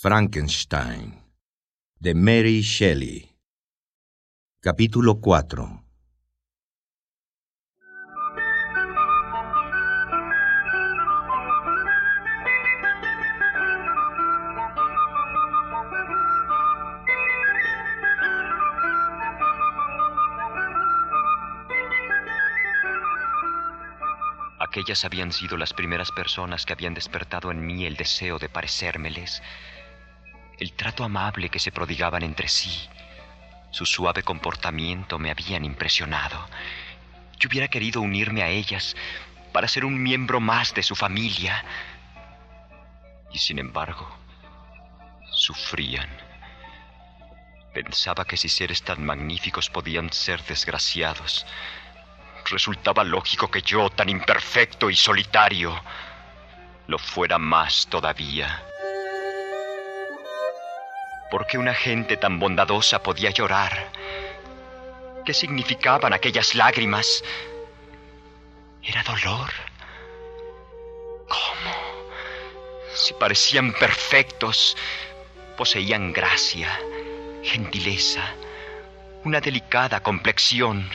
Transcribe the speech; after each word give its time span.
Frankenstein 0.00 1.24
de 1.98 2.14
Mary 2.14 2.60
Shelley 2.60 3.34
Capítulo 4.60 5.20
4 5.20 5.88
Aquellas 24.60 25.04
habían 25.04 25.32
sido 25.32 25.56
las 25.56 25.72
primeras 25.72 26.12
personas 26.12 26.64
que 26.64 26.72
habían 26.72 26.94
despertado 26.94 27.50
en 27.50 27.66
mí 27.66 27.84
el 27.84 27.96
deseo 27.96 28.38
de 28.38 28.48
parecérmeles. 28.48 29.42
El 30.58 30.72
trato 30.72 31.04
amable 31.04 31.50
que 31.50 31.60
se 31.60 31.70
prodigaban 31.70 32.24
entre 32.24 32.48
sí, 32.48 32.88
su 33.70 33.86
suave 33.86 34.24
comportamiento 34.24 35.18
me 35.18 35.30
habían 35.30 35.64
impresionado. 35.64 36.48
Yo 37.38 37.48
hubiera 37.48 37.68
querido 37.68 38.00
unirme 38.00 38.42
a 38.42 38.48
ellas 38.48 38.96
para 39.52 39.68
ser 39.68 39.84
un 39.84 40.02
miembro 40.02 40.40
más 40.40 40.74
de 40.74 40.82
su 40.82 40.96
familia. 40.96 41.64
Y 43.32 43.38
sin 43.38 43.60
embargo, 43.60 44.08
sufrían. 45.30 46.08
Pensaba 47.72 48.24
que 48.24 48.36
si 48.36 48.48
seres 48.48 48.82
tan 48.82 49.04
magníficos 49.04 49.70
podían 49.70 50.12
ser 50.12 50.42
desgraciados, 50.44 51.46
resultaba 52.46 53.04
lógico 53.04 53.48
que 53.48 53.62
yo, 53.62 53.90
tan 53.90 54.08
imperfecto 54.08 54.90
y 54.90 54.96
solitario, 54.96 55.80
lo 56.88 56.98
fuera 56.98 57.38
más 57.38 57.86
todavía. 57.86 58.64
¿Por 61.30 61.46
qué 61.46 61.58
una 61.58 61.74
gente 61.74 62.16
tan 62.16 62.38
bondadosa 62.38 63.02
podía 63.02 63.30
llorar? 63.30 63.90
¿Qué 65.26 65.34
significaban 65.34 66.14
aquellas 66.14 66.54
lágrimas? 66.54 67.22
¿Era 68.82 69.02
dolor? 69.02 69.50
¿Cómo? 71.28 71.88
Si 72.94 73.12
parecían 73.12 73.74
perfectos, 73.74 74.74
poseían 75.58 76.14
gracia, 76.14 76.80
gentileza, 77.42 78.22
una 79.24 79.40
delicada 79.40 80.00
complexión. 80.00 80.88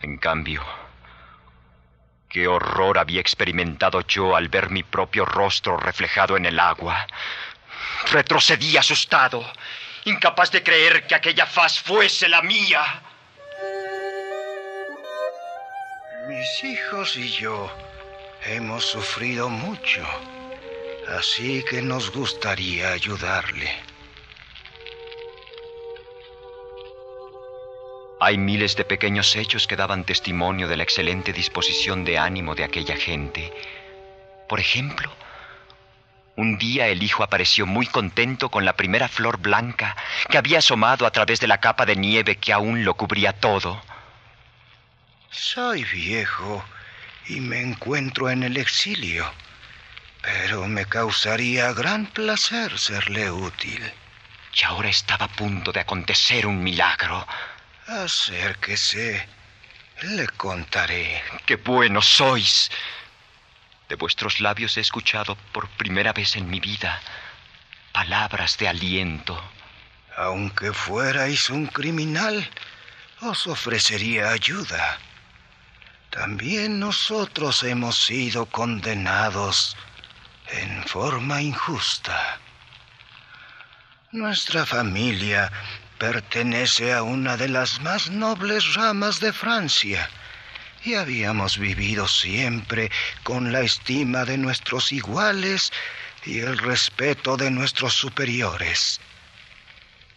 En 0.00 0.16
cambio, 0.18 0.62
qué 2.28 2.46
horror 2.46 2.98
había 2.98 3.20
experimentado 3.20 4.02
yo 4.02 4.36
al 4.36 4.48
ver 4.48 4.70
mi 4.70 4.84
propio 4.84 5.24
rostro 5.24 5.76
reflejado 5.76 6.36
en 6.36 6.46
el 6.46 6.60
agua. 6.60 7.06
Retrocedí 8.10 8.76
asustado, 8.76 9.44
incapaz 10.04 10.50
de 10.50 10.62
creer 10.62 11.06
que 11.06 11.14
aquella 11.14 11.46
faz 11.46 11.80
fuese 11.80 12.28
la 12.28 12.42
mía. 12.42 13.02
Mis 16.28 16.64
hijos 16.64 17.16
y 17.16 17.30
yo 17.30 17.70
hemos 18.44 18.84
sufrido 18.84 19.48
mucho, 19.48 20.06
así 21.08 21.64
que 21.68 21.82
nos 21.82 22.10
gustaría 22.10 22.92
ayudarle. 22.92 23.92
Hay 28.24 28.38
miles 28.38 28.76
de 28.76 28.84
pequeños 28.84 29.34
hechos 29.34 29.66
que 29.66 29.74
daban 29.74 30.04
testimonio 30.04 30.68
de 30.68 30.76
la 30.76 30.84
excelente 30.84 31.32
disposición 31.32 32.04
de 32.04 32.18
ánimo 32.18 32.54
de 32.54 32.62
aquella 32.62 32.96
gente. 32.96 33.52
Por 34.48 34.60
ejemplo, 34.60 35.10
un 36.36 36.58
día 36.58 36.88
el 36.88 37.02
hijo 37.02 37.22
apareció 37.22 37.66
muy 37.66 37.86
contento 37.86 38.50
con 38.50 38.64
la 38.64 38.74
primera 38.74 39.08
flor 39.08 39.38
blanca 39.38 39.96
que 40.30 40.38
había 40.38 40.58
asomado 40.58 41.06
a 41.06 41.10
través 41.10 41.40
de 41.40 41.46
la 41.46 41.60
capa 41.60 41.84
de 41.84 41.96
nieve 41.96 42.36
que 42.36 42.52
aún 42.52 42.84
lo 42.84 42.94
cubría 42.94 43.32
todo. 43.32 43.82
Soy 45.30 45.84
viejo 45.84 46.64
y 47.26 47.40
me 47.40 47.60
encuentro 47.60 48.30
en 48.30 48.42
el 48.42 48.56
exilio, 48.56 49.30
pero 50.22 50.66
me 50.68 50.86
causaría 50.86 51.72
gran 51.72 52.06
placer 52.06 52.78
serle 52.78 53.30
útil. 53.30 53.92
Y 54.54 54.64
ahora 54.64 54.90
estaba 54.90 55.26
a 55.26 55.32
punto 55.32 55.72
de 55.72 55.80
acontecer 55.80 56.46
un 56.46 56.62
milagro. 56.62 57.26
Acérquese. 57.86 59.26
Le 60.02 60.26
contaré. 60.28 61.22
¡Qué 61.46 61.56
buenos 61.56 62.06
sois! 62.06 62.70
De 63.92 63.96
vuestros 63.96 64.40
labios 64.40 64.78
he 64.78 64.80
escuchado 64.80 65.36
por 65.52 65.68
primera 65.68 66.14
vez 66.14 66.36
en 66.36 66.48
mi 66.48 66.60
vida 66.60 66.98
palabras 67.92 68.56
de 68.56 68.66
aliento. 68.66 69.38
Aunque 70.16 70.72
fuerais 70.72 71.50
un 71.50 71.66
criminal, 71.66 72.48
os 73.20 73.46
ofrecería 73.46 74.30
ayuda. 74.30 74.98
También 76.08 76.80
nosotros 76.80 77.64
hemos 77.64 78.02
sido 78.06 78.46
condenados 78.46 79.76
en 80.48 80.84
forma 80.84 81.42
injusta. 81.42 82.40
Nuestra 84.10 84.64
familia 84.64 85.52
pertenece 85.98 86.94
a 86.94 87.02
una 87.02 87.36
de 87.36 87.50
las 87.50 87.78
más 87.82 88.08
nobles 88.08 88.72
ramas 88.72 89.20
de 89.20 89.34
Francia 89.34 90.08
y 90.84 90.94
habíamos 90.94 91.58
vivido 91.58 92.08
siempre 92.08 92.90
con 93.22 93.52
la 93.52 93.60
estima 93.60 94.24
de 94.24 94.38
nuestros 94.38 94.92
iguales 94.92 95.72
y 96.24 96.40
el 96.40 96.58
respeto 96.58 97.36
de 97.36 97.50
nuestros 97.50 97.94
superiores. 97.94 99.00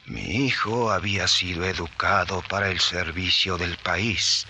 Mi 0.06 0.46
hijo 0.46 0.92
había 0.92 1.28
sido 1.28 1.66
educado 1.66 2.44
para 2.48 2.70
el 2.70 2.80
servicio 2.80 3.58
del 3.58 3.78
país 3.78 4.46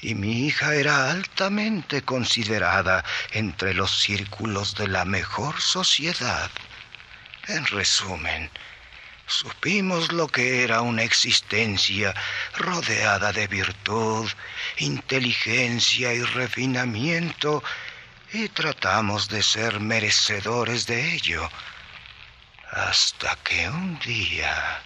y 0.00 0.14
mi 0.14 0.46
hija 0.46 0.74
era 0.74 1.10
altamente 1.10 2.02
considerada 2.02 3.04
entre 3.32 3.74
los 3.74 3.98
círculos 3.98 4.74
de 4.74 4.88
la 4.88 5.04
mejor 5.04 5.60
sociedad. 5.60 6.50
En 7.48 7.64
resumen, 7.66 8.50
supimos 9.28 10.12
lo 10.12 10.26
que 10.26 10.64
era 10.64 10.80
una 10.80 11.02
existencia 11.02 12.14
rodeada 12.56 13.32
de 13.32 13.46
virtud, 13.46 14.28
inteligencia 14.78 16.12
y 16.12 16.22
refinamiento 16.22 17.62
y 18.32 18.48
tratamos 18.48 19.28
de 19.28 19.42
ser 19.42 19.80
merecedores 19.80 20.86
de 20.86 21.14
ello. 21.14 21.48
Hasta 22.70 23.36
que 23.44 23.68
un 23.68 23.98
día... 24.00 24.82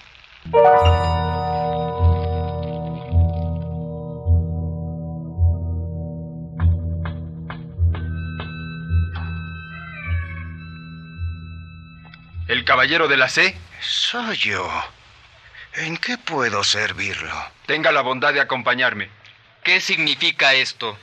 ¿El 12.49 12.67
caballero 12.67 13.09
de 13.09 13.17
la 13.17 13.29
C? 13.29 13.57
Soy 13.83 14.37
yo. 14.37 14.71
¿En 15.75 15.97
qué 15.97 16.17
puedo 16.17 16.63
servirlo? 16.63 17.35
Tenga 17.67 17.91
la 17.91 18.01
bondad 18.01 18.33
de 18.33 18.41
acompañarme. 18.41 19.11
¿Qué 19.65 19.81
significa 19.81 20.55
esto? 20.55 20.97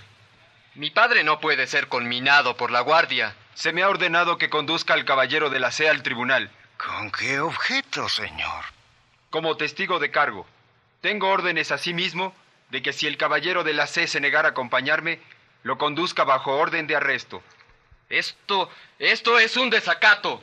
Mi 0.75 0.89
padre 0.89 1.25
no 1.25 1.41
puede 1.41 1.67
ser 1.67 1.89
conminado 1.89 2.55
por 2.55 2.71
la 2.71 2.79
guardia. 2.79 3.35
Se 3.53 3.73
me 3.73 3.83
ha 3.83 3.89
ordenado 3.89 4.37
que 4.37 4.49
conduzca 4.49 4.93
al 4.93 5.03
caballero 5.03 5.49
de 5.49 5.59
la 5.59 5.71
C 5.71 5.89
al 5.89 6.03
tribunal. 6.03 6.51
¿Con 6.77 7.11
qué 7.11 7.41
objeto, 7.41 8.07
señor? 8.07 8.63
Como 9.29 9.57
testigo 9.57 9.99
de 9.99 10.11
cargo. 10.11 10.47
Tengo 11.01 11.29
órdenes 11.29 11.73
asimismo 11.73 12.33
de 12.69 12.81
que 12.81 12.93
si 12.93 13.07
el 13.07 13.17
caballero 13.17 13.65
de 13.65 13.73
la 13.73 13.87
C 13.87 14.07
se 14.07 14.21
negara 14.21 14.47
a 14.47 14.51
acompañarme, 14.51 15.19
lo 15.63 15.77
conduzca 15.77 16.23
bajo 16.23 16.55
orden 16.55 16.87
de 16.87 16.95
arresto. 16.95 17.43
Esto, 18.09 18.71
esto 18.99 19.37
es 19.37 19.57
un 19.57 19.69
desacato. 19.69 20.41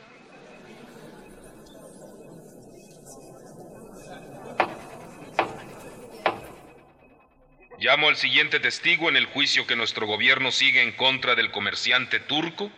Llamo 7.79 8.07
al 8.07 8.17
siguiente 8.17 8.59
testigo 8.59 9.07
en 9.07 9.17
el 9.17 9.27
juicio 9.27 9.67
que 9.67 9.75
nuestro 9.75 10.07
gobierno 10.07 10.51
sigue 10.51 10.81
en 10.81 10.93
contra 10.93 11.35
del 11.35 11.51
comerciante 11.51 12.19
turco, 12.19 12.71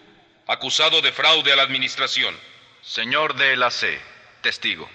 acusado 0.45 1.01
de 1.01 1.13
fraude 1.13 1.53
a 1.53 1.55
la 1.55 1.63
administración. 1.63 2.35
Señor 2.81 3.35
de 3.35 3.55
la 3.55 3.71
C, 3.71 3.97
testigo. 4.41 4.89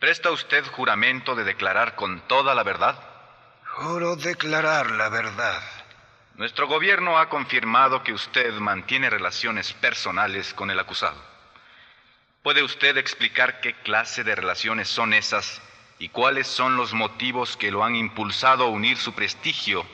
¿Presta 0.00 0.32
usted 0.32 0.64
juramento 0.66 1.36
de 1.36 1.44
declarar 1.44 1.94
con 1.94 2.26
toda 2.26 2.52
la 2.54 2.64
verdad? 2.64 2.98
Juro 3.64 4.16
declarar 4.16 4.90
la 4.90 5.08
verdad. 5.08 5.62
Nuestro 6.34 6.66
gobierno 6.66 7.18
ha 7.18 7.28
confirmado 7.28 8.02
que 8.02 8.12
usted 8.12 8.52
mantiene 8.54 9.08
relaciones 9.08 9.72
personales 9.74 10.52
con 10.52 10.70
el 10.70 10.80
acusado. 10.80 11.22
¿Puede 12.42 12.64
usted 12.64 12.96
explicar 12.96 13.60
qué 13.60 13.74
clase 13.74 14.24
de 14.24 14.34
relaciones 14.34 14.88
son 14.88 15.12
esas 15.12 15.62
y 16.00 16.08
cuáles 16.08 16.48
son 16.48 16.76
los 16.76 16.94
motivos 16.94 17.58
que 17.58 17.70
lo 17.70 17.84
han 17.84 17.94
impulsado 17.94 18.64
a 18.64 18.68
unir 18.68 18.96
su 18.96 19.12
prestigio 19.12 19.84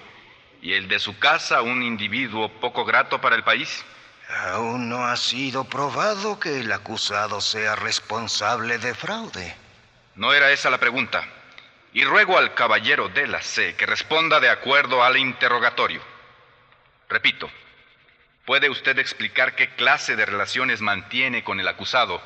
y 0.63 0.73
el 0.73 0.87
de 0.87 1.01
su 1.01 1.19
casa 1.19 1.59
a 1.59 1.63
un 1.63 1.83
individuo 1.83 2.49
poco 2.61 2.85
grato 2.85 3.21
para 3.21 3.35
el 3.35 3.43
país? 3.43 3.85
Aún 4.47 4.89
no 4.89 5.05
ha 5.05 5.17
sido 5.17 5.65
probado 5.65 6.39
que 6.39 6.61
el 6.61 6.71
acusado 6.71 7.41
sea 7.41 7.75
responsable 7.75 8.79
de 8.79 8.95
fraude. 8.95 9.57
No 10.15 10.33
era 10.33 10.53
esa 10.53 10.71
la 10.71 10.79
pregunta. 10.79 11.25
Y 11.93 12.05
ruego 12.05 12.39
al 12.39 12.55
caballero 12.55 13.09
de 13.09 13.27
la 13.27 13.43
C 13.43 13.75
que 13.75 13.87
responda 13.87 14.39
de 14.39 14.49
acuerdo 14.49 15.03
al 15.03 15.17
interrogatorio. 15.17 16.01
Repito, 17.09 17.51
¿puede 18.45 18.71
usted 18.71 18.97
explicar 19.01 19.57
qué 19.57 19.75
clase 19.75 20.15
de 20.15 20.25
relaciones 20.25 20.81
mantiene 20.81 21.43
con 21.43 21.59
el 21.59 21.67
acusado 21.67 22.23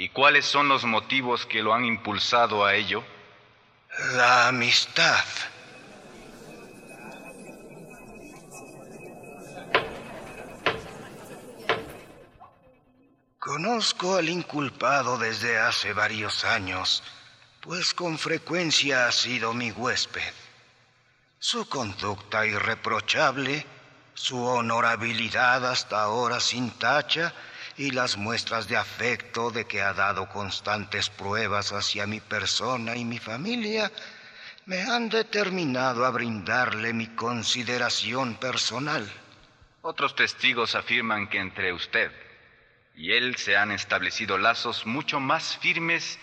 y 0.00 0.08
cuáles 0.08 0.46
son 0.46 0.66
los 0.66 0.84
motivos 0.84 1.44
que 1.44 1.62
lo 1.62 1.74
han 1.74 1.84
impulsado 1.84 2.64
a 2.64 2.74
ello? 2.74 3.04
La 4.14 4.48
amistad. 4.48 5.26
Conozco 13.38 14.16
al 14.16 14.30
inculpado 14.30 15.18
desde 15.18 15.58
hace 15.58 15.92
varios 15.92 16.46
años, 16.46 17.02
pues 17.60 17.92
con 17.92 18.18
frecuencia 18.18 19.06
ha 19.06 19.12
sido 19.12 19.52
mi 19.52 19.70
huésped. 19.70 20.32
Su 21.38 21.68
conducta 21.68 22.46
irreprochable, 22.46 23.66
su 24.14 24.42
honorabilidad 24.42 25.70
hasta 25.70 26.00
ahora 26.00 26.40
sin 26.40 26.70
tacha 26.70 27.34
y 27.80 27.92
las 27.92 28.18
muestras 28.18 28.68
de 28.68 28.76
afecto 28.76 29.50
de 29.50 29.64
que 29.64 29.80
ha 29.80 29.94
dado 29.94 30.28
constantes 30.28 31.08
pruebas 31.08 31.72
hacia 31.72 32.06
mi 32.06 32.20
persona 32.20 32.94
y 32.94 33.06
mi 33.06 33.18
familia 33.18 33.90
me 34.66 34.82
han 34.82 35.08
determinado 35.08 36.04
a 36.04 36.10
brindarle 36.10 36.92
mi 36.92 37.06
consideración 37.06 38.34
personal. 38.34 39.10
Otros 39.80 40.14
testigos 40.14 40.74
afirman 40.74 41.30
que 41.30 41.38
entre 41.38 41.72
usted 41.72 42.12
y 42.94 43.12
él 43.12 43.36
se 43.36 43.56
han 43.56 43.70
establecido 43.70 44.36
lazos 44.36 44.84
mucho 44.84 45.18
más 45.18 45.56
firmes 45.56 46.18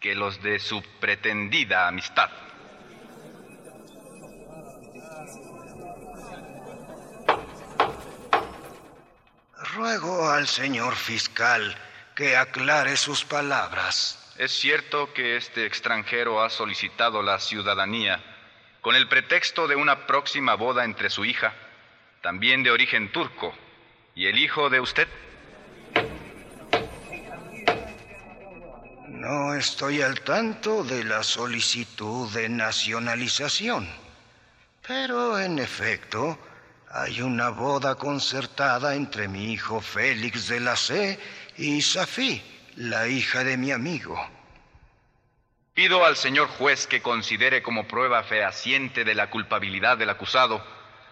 que 0.00 0.14
los 0.14 0.42
de 0.42 0.58
su 0.58 0.82
pretendida 0.98 1.88
amistad. 1.88 2.30
Ruego 9.76 10.30
al 10.30 10.48
señor 10.48 10.96
fiscal 10.96 11.76
que 12.14 12.34
aclare 12.34 12.96
sus 12.96 13.26
palabras. 13.26 14.32
Es 14.38 14.50
cierto 14.52 15.12
que 15.12 15.36
este 15.36 15.66
extranjero 15.66 16.42
ha 16.42 16.48
solicitado 16.48 17.22
la 17.22 17.38
ciudadanía 17.38 18.24
con 18.80 18.96
el 18.96 19.06
pretexto 19.06 19.68
de 19.68 19.76
una 19.76 20.06
próxima 20.06 20.54
boda 20.54 20.82
entre 20.82 21.10
su 21.10 21.26
hija, 21.26 21.52
también 22.22 22.62
de 22.62 22.70
origen 22.70 23.12
turco, 23.12 23.54
y 24.14 24.24
el 24.24 24.38
hijo 24.38 24.70
de 24.70 24.80
usted. 24.80 25.08
No 29.08 29.52
estoy 29.52 30.00
al 30.00 30.22
tanto 30.22 30.84
de 30.84 31.04
la 31.04 31.22
solicitud 31.22 32.32
de 32.32 32.48
nacionalización, 32.48 33.86
pero 34.86 35.38
en 35.38 35.58
efecto 35.58 36.38
hay 36.98 37.20
una 37.20 37.50
boda 37.50 37.94
concertada 37.96 38.94
entre 38.94 39.28
mi 39.28 39.52
hijo 39.52 39.82
Félix 39.82 40.48
de 40.48 40.60
la 40.60 40.76
C 40.76 41.18
y 41.58 41.82
Safí, 41.82 42.42
la 42.76 43.06
hija 43.06 43.44
de 43.44 43.58
mi 43.58 43.70
amigo. 43.70 44.18
Pido 45.74 46.06
al 46.06 46.16
señor 46.16 46.48
juez 46.48 46.86
que 46.86 47.02
considere 47.02 47.62
como 47.62 47.86
prueba 47.86 48.22
fehaciente 48.22 49.04
de 49.04 49.14
la 49.14 49.28
culpabilidad 49.28 49.98
del 49.98 50.08
acusado 50.08 50.64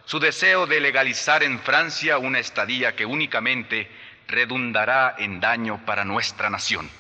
su 0.07 0.19
deseo 0.19 0.67
de 0.67 0.81
legalizar 0.81 1.43
en 1.43 1.59
Francia 1.61 2.19
una 2.19 2.39
estadía 2.39 2.95
que 2.95 3.07
únicamente 3.07 3.91
redundará 4.27 5.17
en 5.19 5.41
daño 5.41 5.85
para 5.85 6.05
nuestra 6.05 6.49
nación. 6.51 6.91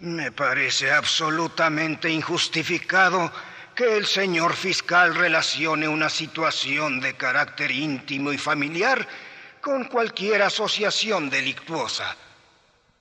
Me 0.00 0.32
parece 0.32 0.90
absolutamente 0.90 2.10
injustificado 2.10 3.30
que 3.74 3.96
el 3.96 4.06
señor 4.06 4.54
fiscal 4.54 5.14
relacione 5.14 5.88
una 5.88 6.08
situación 6.08 7.00
de 7.00 7.14
carácter 7.14 7.70
íntimo 7.70 8.32
y 8.32 8.38
familiar 8.38 9.06
con 9.60 9.84
cualquier 9.84 10.42
asociación 10.42 11.30
delictuosa. 11.30 12.16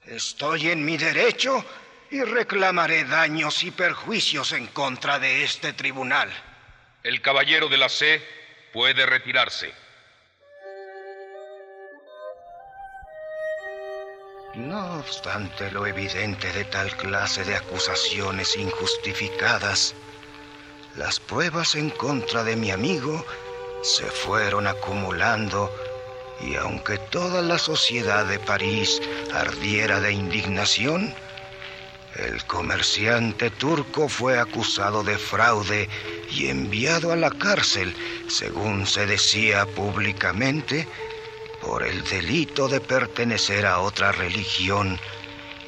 Estoy 0.06 0.70
en 0.70 0.84
mi 0.86 0.98
derecho 0.98 1.66
y 2.10 2.22
reclamaré 2.22 3.06
daños 3.06 3.64
y 3.64 3.72
perjuicios 3.72 4.52
en 4.52 4.68
contra 4.68 5.20
de 5.20 5.44
este 5.44 5.74
tribunal. 5.74 6.30
El 7.04 7.22
caballero 7.22 7.68
de 7.68 7.78
la 7.78 7.90
C 7.90 8.22
puede 8.74 9.06
retirarse. 9.06 9.74
No 14.56 15.00
obstante 15.00 15.72
lo 15.72 15.88
evidente 15.88 16.52
de 16.52 16.66
tal 16.66 16.96
clase 16.98 17.46
de 17.46 17.56
acusaciones 17.56 18.58
injustificadas, 18.58 19.96
las 20.96 21.20
pruebas 21.20 21.76
en 21.76 21.90
contra 21.90 22.44
de 22.44 22.56
mi 22.56 22.72
amigo 22.72 23.26
se 23.82 24.06
fueron 24.06 24.68
acumulando 24.68 25.72
y 26.42 26.56
aunque 26.56 26.98
toda 26.98 27.42
la 27.42 27.58
sociedad 27.58 28.26
de 28.26 28.40
París 28.40 29.02
ardiera 29.34 30.00
de 30.00 30.12
indignación, 30.12 31.14
el 32.16 32.44
comerciante 32.46 33.50
turco 33.52 34.10
fue 34.10 34.40
acusado 34.40 35.04
de 35.04 35.18
fraude 35.18 35.88
y 36.30 36.48
enviado 36.48 37.12
a 37.12 37.16
la 37.16 37.30
cárcel, 37.30 37.96
según 38.28 38.86
se 38.86 39.06
decía 39.06 39.66
públicamente, 39.66 40.88
por 41.62 41.84
el 41.84 42.04
delito 42.06 42.68
de 42.68 42.82
pertenecer 42.82 43.66
a 43.66 43.80
otra 43.80 44.12
religión 44.12 45.00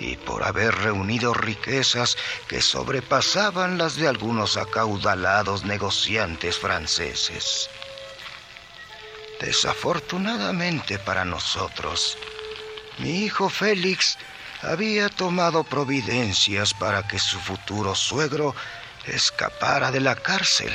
y 0.04 0.18
por 0.18 0.44
haber 0.44 0.76
reunido 0.76 1.34
riquezas 1.34 2.18
que 2.48 2.62
sobrepasaban 2.62 3.78
las 3.78 3.96
de 3.96 4.08
algunos 4.08 4.58
acaudalados 4.58 5.64
negociantes 5.64 6.60
franceses. 6.60 7.70
Desafortunadamente 9.40 11.00
para 11.00 11.24
nosotros, 11.26 12.18
mi 13.00 13.24
hijo 13.24 13.50
Félix 13.50 14.18
había 14.62 15.10
tomado 15.10 15.64
providencias 15.64 16.74
para 16.74 17.08
que 17.08 17.20
su 17.20 17.40
futuro 17.40 17.96
suegro 17.96 18.56
escapara 19.06 19.92
de 19.92 20.02
la 20.02 20.16
cárcel, 20.16 20.72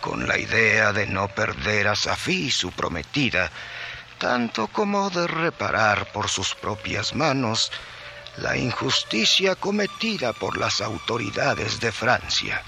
con 0.00 0.28
la 0.28 0.38
idea 0.38 0.92
de 0.92 1.06
no 1.06 1.28
perder 1.28 1.88
a 1.88 1.96
Safí, 1.96 2.50
su 2.50 2.72
prometida, 2.72 3.50
tanto 4.18 4.68
como 4.68 5.10
de 5.10 5.26
reparar 5.26 6.12
por 6.12 6.28
sus 6.28 6.54
propias 6.54 7.14
manos 7.14 7.70
la 8.36 8.56
injusticia 8.56 9.54
cometida 9.54 10.32
por 10.32 10.56
las 10.56 10.80
autoridades 10.80 11.80
de 11.80 11.92
Francia. 11.92 12.62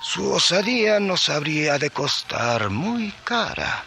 Su 0.00 0.32
osadía 0.32 1.00
nos 1.00 1.28
habría 1.28 1.78
de 1.78 1.90
costar 1.90 2.70
muy 2.70 3.12
cara. 3.24 3.84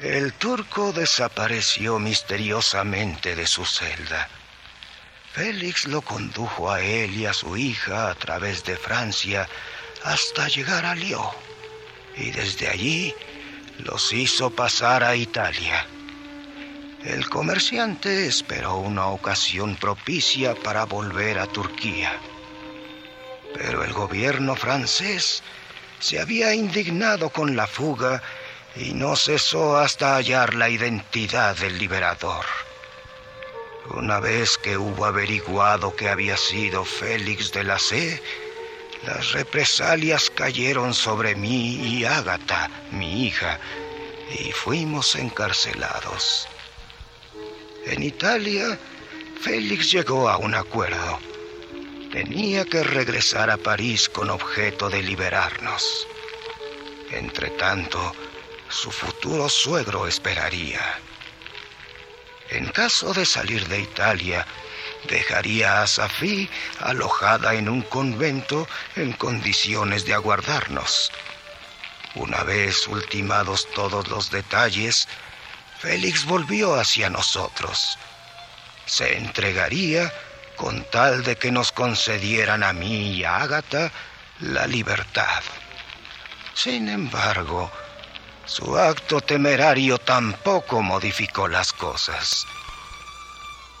El 0.00 0.34
turco 0.34 0.92
desapareció 0.92 1.98
misteriosamente 1.98 3.34
de 3.34 3.46
su 3.46 3.64
celda. 3.64 4.28
Félix 5.32 5.86
lo 5.86 6.02
condujo 6.02 6.70
a 6.70 6.80
él 6.80 7.14
y 7.14 7.26
a 7.26 7.32
su 7.32 7.56
hija 7.56 8.10
a 8.10 8.14
través 8.14 8.64
de 8.64 8.76
Francia 8.76 9.48
hasta 10.04 10.48
llegar 10.48 10.86
a 10.86 10.94
Lyon. 10.94 11.30
Y 12.16 12.30
desde 12.30 12.68
allí 12.68 13.14
los 13.78 14.12
hizo 14.12 14.50
pasar 14.50 15.02
a 15.02 15.16
Italia. 15.16 15.86
El 17.06 17.28
comerciante 17.28 18.26
esperó 18.26 18.78
una 18.78 19.06
ocasión 19.06 19.76
propicia 19.76 20.56
para 20.56 20.84
volver 20.86 21.38
a 21.38 21.46
Turquía. 21.46 22.18
Pero 23.54 23.84
el 23.84 23.92
gobierno 23.92 24.56
francés 24.56 25.40
se 26.00 26.18
había 26.18 26.52
indignado 26.52 27.30
con 27.30 27.54
la 27.54 27.68
fuga 27.68 28.24
y 28.74 28.92
no 28.92 29.14
cesó 29.14 29.76
hasta 29.76 30.16
hallar 30.16 30.54
la 30.54 30.68
identidad 30.68 31.56
del 31.56 31.78
liberador. 31.78 32.44
Una 33.94 34.18
vez 34.18 34.58
que 34.58 34.76
hubo 34.76 35.04
averiguado 35.04 35.94
que 35.94 36.08
había 36.08 36.36
sido 36.36 36.84
Félix 36.84 37.52
de 37.52 37.62
la 37.62 37.78
C, 37.78 38.20
las 39.04 39.30
represalias 39.30 40.28
cayeron 40.28 40.92
sobre 40.92 41.36
mí 41.36 41.76
y 41.86 42.04
Ágata, 42.04 42.68
mi 42.90 43.26
hija, 43.26 43.60
y 44.40 44.50
fuimos 44.50 45.14
encarcelados. 45.14 46.48
En 47.86 48.02
Italia, 48.02 48.76
Félix 49.40 49.92
llegó 49.92 50.28
a 50.28 50.38
un 50.38 50.56
acuerdo. 50.56 51.20
Tenía 52.10 52.64
que 52.64 52.82
regresar 52.82 53.48
a 53.48 53.56
París 53.56 54.08
con 54.08 54.28
objeto 54.28 54.90
de 54.90 55.04
liberarnos. 55.04 56.08
Entretanto, 57.12 58.12
su 58.68 58.90
futuro 58.90 59.48
suegro 59.48 60.08
esperaría. 60.08 60.98
En 62.50 62.66
caso 62.66 63.14
de 63.14 63.24
salir 63.24 63.68
de 63.68 63.78
Italia, 63.78 64.44
dejaría 65.08 65.82
a 65.82 65.86
Safí 65.86 66.50
alojada 66.80 67.54
en 67.54 67.68
un 67.68 67.82
convento 67.82 68.66
en 68.96 69.12
condiciones 69.12 70.04
de 70.04 70.14
aguardarnos. 70.14 71.12
Una 72.16 72.42
vez 72.42 72.88
ultimados 72.88 73.68
todos 73.74 74.08
los 74.08 74.32
detalles, 74.32 75.06
Félix 75.86 76.24
volvió 76.24 76.74
hacia 76.74 77.08
nosotros. 77.08 77.96
Se 78.86 79.18
entregaría 79.18 80.12
con 80.56 80.82
tal 80.90 81.22
de 81.22 81.36
que 81.36 81.52
nos 81.52 81.70
concedieran 81.70 82.64
a 82.64 82.72
mí 82.72 83.12
y 83.12 83.22
a 83.22 83.36
Ágata 83.36 83.92
la 84.40 84.66
libertad. 84.66 85.44
Sin 86.54 86.88
embargo, 86.88 87.70
su 88.46 88.76
acto 88.76 89.20
temerario 89.20 89.98
tampoco 89.98 90.82
modificó 90.82 91.46
las 91.46 91.72
cosas. 91.72 92.44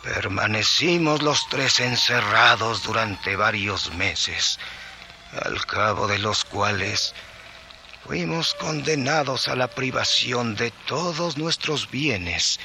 Permanecimos 0.04 1.22
los 1.22 1.48
tres 1.48 1.80
encerrados 1.80 2.84
durante 2.84 3.34
varios 3.34 3.92
meses, 3.94 4.60
al 5.44 5.66
cabo 5.66 6.06
de 6.06 6.20
los 6.20 6.44
cuales 6.44 7.16
fuimos 8.06 8.54
condenados 8.54 9.48
a 9.48 9.56
la 9.56 9.66
privación 9.66 10.54
de 10.54 10.70
todos 10.86 11.36
nuestros 11.36 11.90
bienes 11.90 12.60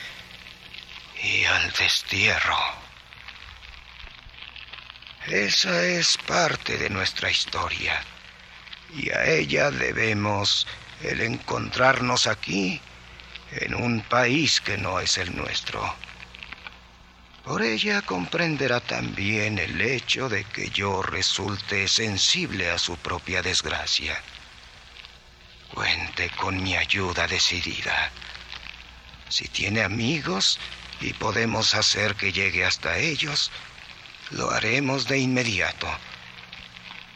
y 1.24 1.46
al 1.46 1.72
destierro. 1.72 2.58
Esa 5.26 5.84
es 5.84 6.18
parte 6.18 6.78
de 6.78 6.92
nuestra 6.92 7.32
historia 7.32 8.04
y 8.96 9.10
a 9.10 9.26
ella 9.26 9.72
debemos 9.72 10.68
el 11.02 11.22
encontrarnos 11.22 12.28
aquí 12.28 12.80
en 13.52 13.74
un 13.74 14.02
país 14.02 14.62
que 14.62 14.78
no 14.78 15.00
es 15.00 15.18
el 15.18 15.36
nuestro. 15.36 15.96
Por 17.44 17.64
ella 17.64 18.04
comprenderá 18.04 18.80
también 18.80 19.58
el 19.58 19.82
hecho 19.82 20.30
de 20.30 20.44
que 20.44 20.70
yo 20.70 21.02
resulte 21.02 21.88
sensible 21.88 22.70
a 22.70 22.78
su 22.78 22.96
propia 22.98 23.42
desgracia. 23.42 24.22
Cuente 25.74 26.30
con 26.32 26.62
mi 26.62 26.76
ayuda 26.76 27.28
decidida. 27.28 28.12
Si 29.30 29.48
tiene 29.48 29.82
amigos 29.84 30.60
y 31.00 31.14
podemos 31.14 31.74
hacer 31.76 32.16
que 32.16 32.32
llegue 32.32 32.66
hasta 32.66 32.98
ellos, 32.98 33.52
lo 34.32 34.52
haremos 34.52 35.08
de 35.08 35.20
inmediato. 35.20 35.88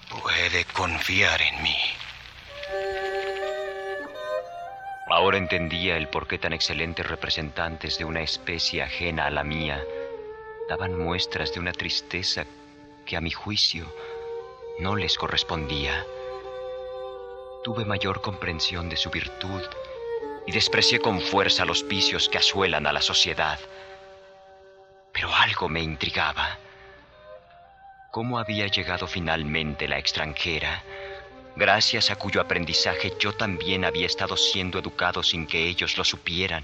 Puede 0.10 0.66
confiar 0.66 1.42
en 1.42 1.64
mí. 1.64 1.78
Ahora 5.08 5.38
entendía 5.38 5.98
el 5.98 6.08
por 6.08 6.28
qué 6.28 6.38
tan 6.40 6.54
excelentes 6.54 7.06
representantes 7.06 7.98
de 7.98 8.06
una 8.06 8.22
especie 8.22 8.82
ajena 8.82 9.28
a 9.28 9.30
la 9.30 9.44
mía 9.44 9.84
daban 10.68 10.98
muestras 10.98 11.54
de 11.54 11.60
una 11.60 11.74
tristeza 11.74 12.46
que 13.06 13.16
a 13.16 13.22
mi 13.22 13.32
juicio 13.32 13.86
no 14.80 14.96
les 14.96 15.18
correspondía. 15.18 16.06
Tuve 17.66 17.84
mayor 17.84 18.22
comprensión 18.22 18.90
de 18.90 18.96
su 18.96 19.10
virtud 19.10 19.64
y 20.46 20.52
desprecié 20.52 21.00
con 21.00 21.20
fuerza 21.20 21.66
los 21.66 21.88
vicios 21.88 22.30
que 22.30 22.38
asuelan 22.38 22.86
a 22.86 22.94
la 22.94 23.02
sociedad. 23.02 23.60
Pero 25.12 25.34
algo 25.34 25.68
me 25.68 25.82
intrigaba 25.82 26.60
cómo 28.12 28.38
había 28.38 28.68
llegado 28.68 29.08
finalmente 29.08 29.88
la 29.88 29.98
extranjera, 29.98 30.84
gracias 31.56 32.12
a 32.12 32.18
cuyo 32.18 32.40
aprendizaje 32.40 33.14
yo 33.20 33.34
también 33.34 33.84
había 33.84 34.06
estado 34.06 34.38
siendo 34.38 34.78
educado 34.78 35.24
sin 35.24 35.48
que 35.48 35.68
ellos 35.68 35.98
lo 35.98 36.04
supieran. 36.06 36.64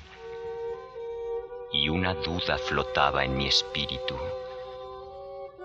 Y 1.73 1.89
una 1.89 2.13
duda 2.13 2.59
flotaba 2.59 3.25
en 3.25 3.35
mi 3.37 3.47
espíritu. 3.47 4.15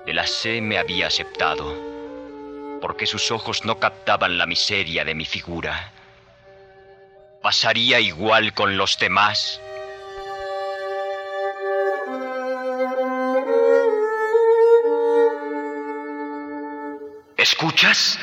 De 0.06 0.14
la 0.14 0.26
C 0.26 0.62
me 0.62 0.78
había 0.78 1.08
aceptado, 1.08 1.95
porque 2.80 3.06
sus 3.06 3.30
ojos 3.30 3.64
no 3.64 3.78
captaban 3.78 4.38
la 4.38 4.46
miseria 4.46 5.04
de 5.04 5.14
mi 5.14 5.24
figura. 5.24 5.92
¿Pasaría 7.42 8.00
igual 8.00 8.54
con 8.54 8.76
los 8.76 8.98
demás? 8.98 9.60
¿Escuchas? 17.36 18.18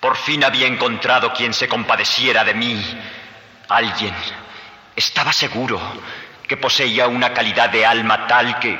Por 0.00 0.16
fin 0.16 0.44
había 0.44 0.66
encontrado 0.66 1.32
quien 1.32 1.52
se 1.52 1.68
compadeciera 1.68 2.44
de 2.44 2.54
mí. 2.54 2.80
Alguien. 3.68 4.14
Estaba 4.94 5.32
seguro 5.32 5.80
que 6.46 6.56
poseía 6.56 7.08
una 7.08 7.32
calidad 7.32 7.70
de 7.70 7.84
alma 7.84 8.26
tal 8.26 8.58
que, 8.60 8.78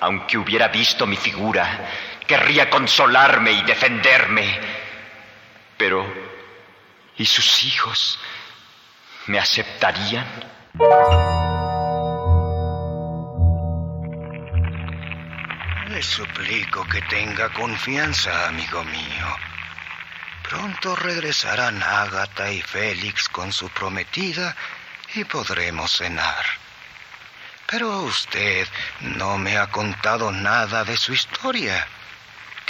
aunque 0.00 0.38
hubiera 0.38 0.68
visto 0.68 1.06
mi 1.06 1.16
figura, 1.16 2.09
querría 2.30 2.70
consolarme 2.70 3.50
y 3.50 3.62
defenderme. 3.62 4.60
Pero, 5.76 6.06
¿y 7.16 7.26
sus 7.26 7.64
hijos? 7.64 8.20
¿Me 9.26 9.40
aceptarían? 9.40 10.28
Le 15.88 16.00
suplico 16.04 16.86
que 16.86 17.02
tenga 17.02 17.48
confianza, 17.48 18.46
amigo 18.46 18.84
mío. 18.84 19.26
Pronto 20.48 20.94
regresarán 20.94 21.82
Ágata 21.82 22.52
y 22.52 22.62
Félix 22.62 23.28
con 23.28 23.52
su 23.52 23.68
prometida 23.70 24.54
y 25.16 25.24
podremos 25.24 25.96
cenar. 25.96 26.44
Pero 27.66 28.02
usted 28.02 28.68
no 29.00 29.36
me 29.36 29.58
ha 29.58 29.66
contado 29.66 30.30
nada 30.30 30.84
de 30.84 30.96
su 30.96 31.12
historia. 31.12 31.88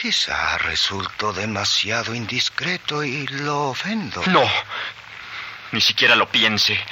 Quizá 0.00 0.57
resultó 0.57 1.35
demasiado 1.35 2.14
indiscreto 2.14 3.04
y 3.04 3.26
lo 3.26 3.69
ofendo. 3.69 4.23
No, 4.28 4.50
ni 5.73 5.83
siquiera 5.83 6.16
lo 6.16 6.26
piense. 6.26 6.83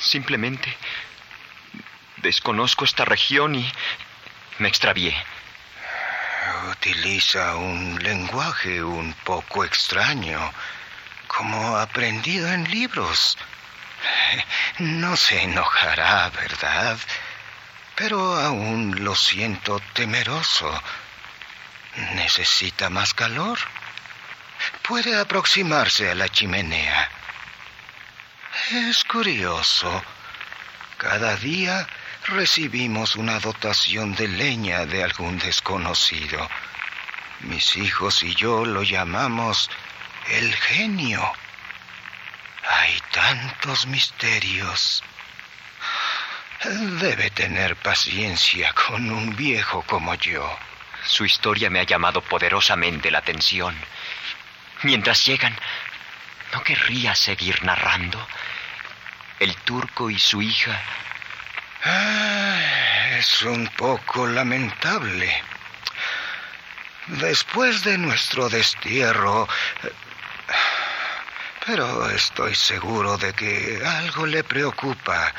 Simplemente 0.00 0.76
desconozco 2.16 2.84
esta 2.84 3.04
región 3.04 3.54
y 3.54 3.72
me 4.58 4.66
extravié. 4.66 5.16
Utiliza 6.72 7.54
un 7.54 8.02
lenguaje 8.02 8.82
un 8.82 9.12
poco 9.22 9.64
extraño, 9.64 10.52
como 11.28 11.76
aprendido 11.76 12.52
en 12.52 12.68
libros. 12.68 13.38
No 14.80 15.16
se 15.16 15.44
enojará, 15.44 16.30
¿verdad? 16.30 16.98
Pero 17.94 18.34
aún 18.34 19.04
lo 19.04 19.14
siento 19.14 19.80
temeroso. 19.92 20.82
¿Necesita 22.14 22.90
más 22.90 23.12
calor? 23.12 23.58
Puede 24.82 25.18
aproximarse 25.18 26.10
a 26.10 26.14
la 26.14 26.28
chimenea. 26.28 27.10
Es 28.70 29.02
curioso. 29.04 30.02
Cada 30.96 31.36
día 31.36 31.88
recibimos 32.26 33.16
una 33.16 33.40
dotación 33.40 34.14
de 34.14 34.28
leña 34.28 34.86
de 34.86 35.02
algún 35.02 35.38
desconocido. 35.38 36.48
Mis 37.40 37.76
hijos 37.76 38.22
y 38.22 38.34
yo 38.34 38.64
lo 38.64 38.82
llamamos 38.82 39.68
el 40.28 40.54
genio. 40.54 41.32
Hay 42.68 43.00
tantos 43.10 43.86
misterios. 43.86 45.02
Debe 47.00 47.30
tener 47.30 47.76
paciencia 47.76 48.72
con 48.72 49.10
un 49.10 49.34
viejo 49.34 49.82
como 49.82 50.14
yo. 50.14 50.58
Su 51.08 51.24
historia 51.24 51.70
me 51.70 51.80
ha 51.80 51.84
llamado 51.84 52.20
poderosamente 52.20 53.10
la 53.10 53.18
atención. 53.18 53.74
Mientras 54.82 55.24
llegan, 55.24 55.58
¿no 56.52 56.62
querría 56.62 57.14
seguir 57.14 57.64
narrando? 57.64 58.24
El 59.40 59.56
turco 59.56 60.10
y 60.10 60.18
su 60.18 60.42
hija 60.42 60.78
Ah, 61.84 63.16
es 63.18 63.42
un 63.42 63.66
poco 63.68 64.26
lamentable. 64.26 65.42
Después 67.06 67.82
de 67.84 67.96
nuestro 67.98 68.48
destierro... 68.48 69.48
Pero 71.64 72.08
estoy 72.10 72.54
seguro 72.54 73.18
de 73.18 73.34
que 73.34 73.82
algo 73.84 74.26
le 74.26 74.42
preocupa. 74.42 75.34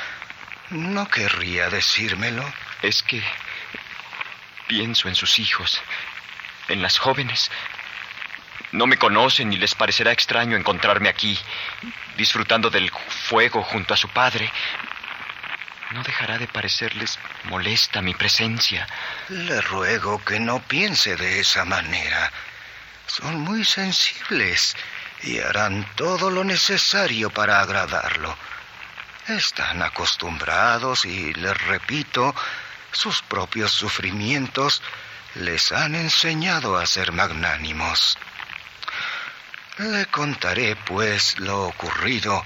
¿No 0.70 1.08
querría 1.08 1.70
decírmelo? 1.70 2.46
Es 2.84 3.02
que 3.02 3.24
pienso 4.70 5.10
en 5.10 5.16
sus 5.16 5.40
hijos, 5.40 5.82
en 6.70 6.82
las 6.82 7.00
jóvenes. 7.00 7.52
No 8.72 8.86
me 8.86 8.98
conocen 8.98 9.52
y 9.52 9.58
les 9.58 9.74
parecerá 9.74 10.12
extraño 10.12 10.56
encontrarme 10.56 11.10
aquí, 11.10 11.38
disfrutando 12.16 12.70
del 12.70 12.92
fuego 12.92 13.64
junto 13.64 13.96
a 13.96 13.98
su 13.98 14.08
padre, 14.10 14.50
no 15.92 16.04
dejará 16.04 16.38
de 16.38 16.48
parecerles 16.48 17.18
molesta 17.46 18.04
mi 18.04 18.14
presencia. 18.14 18.88
Le 19.30 19.60
ruego 19.60 20.24
que 20.24 20.40
no 20.40 20.60
piense 20.60 21.16
de 21.16 21.40
esa 21.40 21.66
manera. 21.66 22.32
Son 23.08 23.40
muy 23.40 23.66
sensibles 23.66 24.78
y 25.24 25.40
harán 25.40 25.90
todo 25.96 26.30
lo 26.30 26.44
necesario 26.44 27.32
para 27.32 27.60
agradarlo. 27.60 28.38
Están 29.28 29.82
acostumbrados 29.82 31.06
y, 31.06 31.34
les 31.34 31.58
repito, 31.66 32.36
sus 32.92 33.22
propios 33.22 33.72
sufrimientos 33.72 34.82
les 35.36 35.72
han 35.72 35.96
enseñado 35.96 36.78
a 36.78 36.86
ser 36.86 37.12
magnánimos. 37.12 38.18
Le 39.78 40.06
contaré, 40.08 40.76
pues, 40.76 41.40
lo 41.40 41.68
ocurrido 41.68 42.44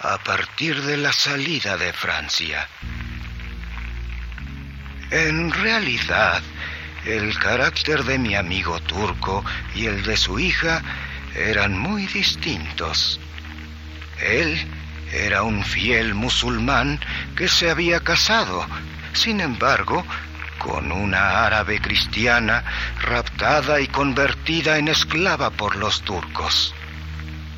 a 0.00 0.18
partir 0.18 0.82
de 0.82 0.96
la 0.96 1.12
salida 1.12 1.76
de 1.76 1.92
Francia. 1.92 2.68
En 5.10 5.52
realidad, 5.52 6.42
el 7.04 7.38
carácter 7.38 8.02
de 8.04 8.18
mi 8.18 8.34
amigo 8.34 8.80
turco 8.80 9.44
y 9.74 9.86
el 9.86 10.02
de 10.02 10.16
su 10.16 10.38
hija 10.38 10.82
eran 11.34 11.78
muy 11.78 12.06
distintos. 12.06 13.20
Él 14.20 14.66
era 15.12 15.42
un 15.42 15.64
fiel 15.64 16.14
musulmán 16.14 16.98
que 17.36 17.48
se 17.48 17.70
había 17.70 18.00
casado, 18.00 18.66
sin 19.12 19.40
embargo, 19.40 20.04
con 20.58 20.92
una 20.92 21.44
árabe 21.44 21.80
cristiana 21.80 22.62
raptada 23.00 23.80
y 23.80 23.88
convertida 23.88 24.78
en 24.78 24.88
esclava 24.88 25.50
por 25.50 25.76
los 25.76 26.02
turcos. 26.02 26.74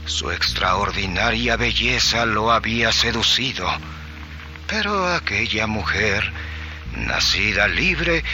Su 0.07 0.31
extraordinaria 0.31 1.57
belleza 1.57 2.25
lo 2.27 2.51
había 2.53 2.93
seducido, 2.93 3.69
pero 4.67 5.15
aquella 5.15 5.67
mujer, 5.67 6.33
nacida 6.97 7.69
libre, 7.69 8.25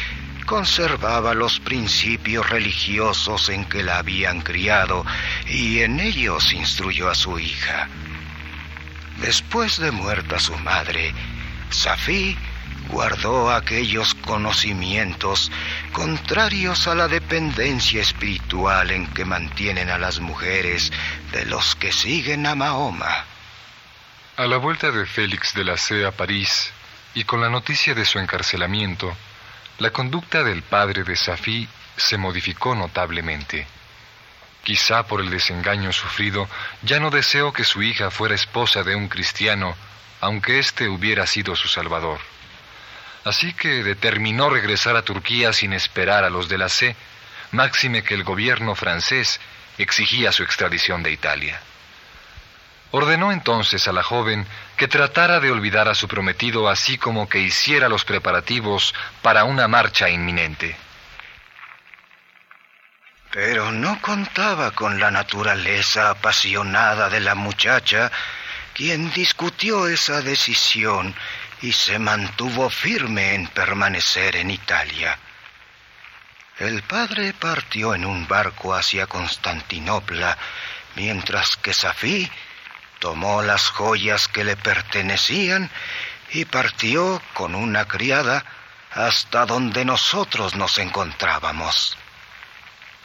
conservaba 0.46 1.34
los 1.34 1.60
principios 1.60 2.48
religiosos 2.48 3.48
en 3.50 3.64
que 3.66 3.82
la 3.84 3.98
habían 3.98 4.40
criado 4.40 5.04
y 5.46 5.80
en 5.80 6.00
ellos 6.00 6.52
instruyó 6.52 7.08
a 7.08 7.14
su 7.14 7.38
hija. 7.38 7.88
Después 9.20 9.78
de 9.78 9.90
muerta 9.90 10.38
su 10.38 10.56
madre, 10.58 11.14
Safí 11.70 12.36
guardó 12.90 13.50
aquellos 13.50 14.14
conocimientos 14.14 15.50
contrarios 15.92 16.86
a 16.88 16.94
la 16.94 17.08
dependencia 17.08 18.02
espiritual 18.02 18.90
en 18.90 19.06
que 19.08 19.24
mantienen 19.24 19.90
a 19.90 19.98
las 19.98 20.20
mujeres 20.20 20.92
de 21.32 21.46
los 21.46 21.76
que 21.76 21.92
siguen 21.92 22.46
a 22.46 22.54
Mahoma. 22.54 23.24
A 24.36 24.46
la 24.46 24.56
vuelta 24.56 24.90
de 24.90 25.06
Félix 25.06 25.54
de 25.54 25.64
la 25.64 25.76
C 25.76 26.04
a 26.04 26.10
París 26.10 26.72
y 27.14 27.24
con 27.24 27.40
la 27.40 27.48
noticia 27.48 27.94
de 27.94 28.04
su 28.04 28.18
encarcelamiento, 28.18 29.16
la 29.78 29.90
conducta 29.90 30.42
del 30.42 30.62
padre 30.62 31.04
de 31.04 31.16
Safí 31.16 31.68
se 31.96 32.16
modificó 32.16 32.74
notablemente. 32.74 33.66
Quizá 34.62 35.04
por 35.04 35.20
el 35.20 35.30
desengaño 35.30 35.92
sufrido, 35.92 36.48
ya 36.82 37.00
no 37.00 37.10
deseó 37.10 37.52
que 37.52 37.64
su 37.64 37.82
hija 37.82 38.10
fuera 38.10 38.34
esposa 38.34 38.82
de 38.82 38.94
un 38.94 39.08
cristiano, 39.08 39.74
aunque 40.20 40.58
éste 40.58 40.88
hubiera 40.88 41.26
sido 41.26 41.56
su 41.56 41.68
salvador. 41.68 42.20
Así 43.24 43.52
que 43.52 43.82
determinó 43.82 44.48
regresar 44.48 44.96
a 44.96 45.02
Turquía 45.02 45.52
sin 45.52 45.72
esperar 45.72 46.24
a 46.24 46.30
los 46.30 46.48
de 46.48 46.58
la 46.58 46.68
C, 46.68 46.96
máxime 47.52 48.02
que 48.02 48.14
el 48.14 48.24
gobierno 48.24 48.74
francés 48.74 49.40
exigía 49.78 50.32
su 50.32 50.42
extradición 50.42 51.02
de 51.02 51.12
Italia. 51.12 51.60
Ordenó 52.92 53.30
entonces 53.30 53.86
a 53.86 53.92
la 53.92 54.02
joven 54.02 54.46
que 54.76 54.88
tratara 54.88 55.38
de 55.38 55.50
olvidar 55.50 55.88
a 55.88 55.94
su 55.94 56.08
prometido 56.08 56.68
así 56.68 56.98
como 56.98 57.28
que 57.28 57.38
hiciera 57.38 57.88
los 57.88 58.04
preparativos 58.04 58.94
para 59.22 59.44
una 59.44 59.68
marcha 59.68 60.08
inminente. 60.08 60.76
Pero 63.30 63.70
no 63.70 64.00
contaba 64.00 64.72
con 64.72 64.98
la 64.98 65.10
naturaleza 65.12 66.10
apasionada 66.10 67.08
de 67.08 67.20
la 67.20 67.36
muchacha, 67.36 68.10
quien 68.74 69.12
discutió 69.12 69.86
esa 69.86 70.20
decisión 70.20 71.14
y 71.62 71.72
se 71.72 71.98
mantuvo 71.98 72.70
firme 72.70 73.34
en 73.34 73.46
permanecer 73.48 74.36
en 74.36 74.50
Italia. 74.50 75.18
El 76.58 76.82
padre 76.82 77.32
partió 77.32 77.94
en 77.94 78.04
un 78.04 78.28
barco 78.28 78.74
hacia 78.74 79.06
Constantinopla, 79.06 80.36
mientras 80.96 81.56
que 81.56 81.72
Safí 81.72 82.30
tomó 82.98 83.42
las 83.42 83.68
joyas 83.68 84.28
que 84.28 84.44
le 84.44 84.56
pertenecían 84.56 85.70
y 86.32 86.44
partió 86.44 87.20
con 87.34 87.54
una 87.54 87.86
criada 87.86 88.44
hasta 88.92 89.46
donde 89.46 89.84
nosotros 89.84 90.54
nos 90.54 90.78
encontrábamos. 90.78 91.96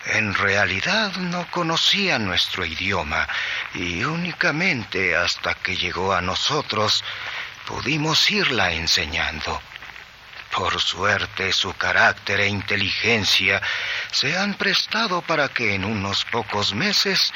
En 0.05 0.35
realidad 0.35 1.13
no 1.15 1.49
conocía 1.49 2.19
nuestro 2.19 2.63
idioma 2.63 3.27
y 3.73 4.03
únicamente 4.03 5.15
hasta 5.15 5.55
que 5.55 5.75
llegó 5.75 6.13
a 6.13 6.21
nosotros 6.21 7.03
pudimos 7.65 8.29
irla 8.31 8.71
enseñando. 8.71 9.61
Por 10.55 10.79
suerte 10.79 11.51
su 11.51 11.73
carácter 11.73 12.39
e 12.39 12.47
inteligencia 12.47 13.61
se 14.11 14.37
han 14.37 14.53
prestado 14.53 15.21
para 15.21 15.49
que 15.49 15.75
en 15.75 15.83
unos 15.83 16.23
pocos 16.25 16.73
meses 16.73 17.33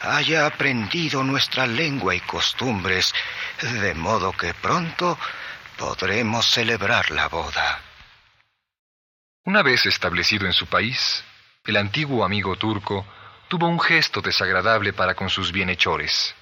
haya 0.00 0.46
aprendido 0.46 1.22
nuestra 1.22 1.66
lengua 1.66 2.14
y 2.14 2.20
costumbres, 2.20 3.14
de 3.60 3.94
modo 3.94 4.32
que 4.32 4.52
pronto 4.54 5.18
podremos 5.76 6.46
celebrar 6.46 7.10
la 7.10 7.28
boda. 7.28 7.80
Una 9.44 9.62
vez 9.62 9.86
establecido 9.86 10.46
en 10.46 10.52
su 10.52 10.66
país, 10.66 11.24
el 11.64 11.76
antiguo 11.76 12.24
amigo 12.24 12.56
turco 12.56 13.06
tuvo 13.48 13.68
un 13.68 13.78
gesto 13.78 14.20
desagradable 14.20 14.92
para 14.92 15.14
con 15.14 15.30
sus 15.30 15.52
bienhechores. 15.52 16.34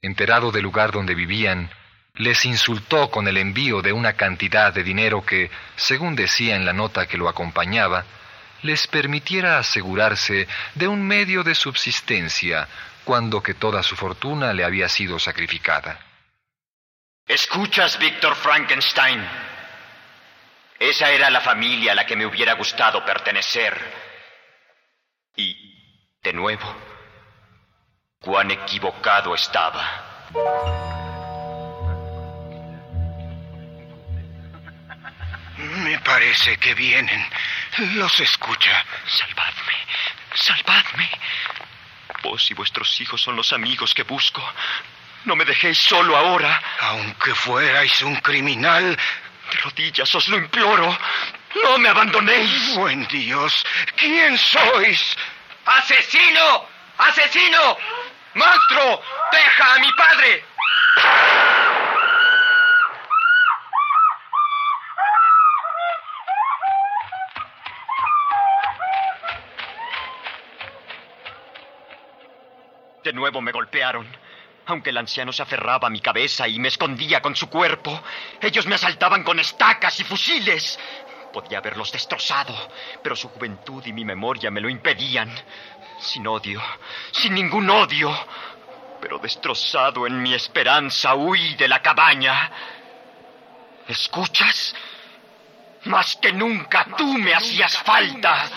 Enterado 0.00 0.50
del 0.50 0.62
lugar 0.62 0.92
donde 0.92 1.14
vivían, 1.14 1.70
les 2.16 2.44
insultó 2.44 3.10
con 3.10 3.28
el 3.28 3.36
envío 3.36 3.82
de 3.82 3.92
una 3.92 4.14
cantidad 4.14 4.72
de 4.72 4.82
dinero 4.82 5.24
que, 5.24 5.50
según 5.76 6.16
decía 6.16 6.56
en 6.56 6.64
la 6.64 6.72
nota 6.72 7.06
que 7.06 7.18
lo 7.18 7.28
acompañaba, 7.28 8.04
les 8.62 8.86
permitiera 8.86 9.58
asegurarse 9.58 10.48
de 10.74 10.88
un 10.88 11.06
medio 11.06 11.42
de 11.42 11.54
subsistencia 11.54 12.66
cuando 13.04 13.42
que 13.42 13.54
toda 13.54 13.82
su 13.82 13.96
fortuna 13.96 14.52
le 14.52 14.64
había 14.64 14.88
sido 14.88 15.18
sacrificada. 15.18 16.00
¿Escuchas, 17.26 17.98
Víctor 17.98 18.34
Frankenstein? 18.34 19.24
Esa 20.78 21.10
era 21.10 21.30
la 21.30 21.40
familia 21.40 21.92
a 21.92 21.94
la 21.94 22.06
que 22.06 22.16
me 22.16 22.26
hubiera 22.26 22.54
gustado 22.54 23.04
pertenecer 23.04 23.78
y, 25.34 25.56
de 26.22 26.32
nuevo, 26.32 26.74
cuán 28.20 28.50
equivocado 28.50 29.34
estaba. 29.34 30.95
Parece 36.06 36.56
que 36.58 36.72
vienen. 36.74 37.28
Los 37.94 38.20
escucha. 38.20 38.84
Salvadme, 39.06 39.74
salvadme. 40.34 41.10
Vos 42.22 42.50
y 42.50 42.54
vuestros 42.54 43.00
hijos 43.00 43.20
son 43.20 43.36
los 43.36 43.52
amigos 43.52 43.92
que 43.92 44.04
busco. 44.04 44.42
No 45.24 45.34
me 45.34 45.44
dejéis 45.44 45.78
solo 45.78 46.16
ahora. 46.16 46.62
Aunque 46.80 47.34
fuerais 47.34 48.00
un 48.02 48.16
criminal. 48.16 48.96
De 49.50 49.56
rodillas 49.58 50.14
os 50.14 50.28
lo 50.28 50.38
imploro. 50.38 50.96
No 51.62 51.78
me 51.78 51.88
abandonéis. 51.88 52.74
Buen 52.76 53.06
Dios, 53.08 53.64
¿quién 53.96 54.38
sois? 54.38 55.16
¡Asesino! 55.64 56.68
¡Asesino! 56.98 57.76
¡Monstruo! 58.34 59.02
¡Deja 59.32 59.74
a 59.74 59.78
mi 59.78 59.92
padre! 59.92 60.44
De 73.06 73.12
nuevo 73.12 73.40
me 73.40 73.52
golpearon. 73.52 74.04
Aunque 74.66 74.90
el 74.90 74.96
anciano 74.98 75.32
se 75.32 75.40
aferraba 75.40 75.86
a 75.86 75.90
mi 75.90 76.00
cabeza 76.00 76.48
y 76.48 76.58
me 76.58 76.66
escondía 76.66 77.22
con 77.22 77.36
su 77.36 77.48
cuerpo, 77.48 78.02
ellos 78.40 78.66
me 78.66 78.74
asaltaban 78.74 79.22
con 79.22 79.38
estacas 79.38 80.00
y 80.00 80.02
fusiles. 80.02 80.76
Podía 81.32 81.58
haberlos 81.58 81.92
destrozado, 81.92 82.52
pero 83.00 83.14
su 83.14 83.28
juventud 83.28 83.86
y 83.86 83.92
mi 83.92 84.04
memoria 84.04 84.50
me 84.50 84.60
lo 84.60 84.68
impedían. 84.68 85.32
Sin 86.00 86.26
odio, 86.26 86.60
sin 87.12 87.34
ningún 87.34 87.70
odio, 87.70 88.12
pero 89.00 89.18
destrozado 89.18 90.04
en 90.04 90.20
mi 90.20 90.34
esperanza, 90.34 91.14
huí 91.14 91.54
de 91.54 91.68
la 91.68 91.80
cabaña. 91.80 92.50
¿Escuchas? 93.86 94.74
Más 95.84 96.16
que 96.16 96.32
nunca 96.32 96.84
tú 96.96 97.06
me 97.18 97.32
hacías 97.34 97.78
falta. 97.78 98.50